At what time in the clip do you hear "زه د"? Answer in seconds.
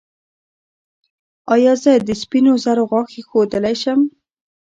1.83-2.09